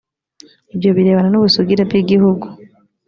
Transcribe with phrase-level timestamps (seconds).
[0.73, 2.45] ibyo birebana n’ubusugire bw’igihugu